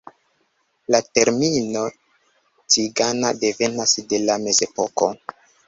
[0.95, 1.83] La termino
[2.71, 5.15] "cigana" devenas de la mezepoko.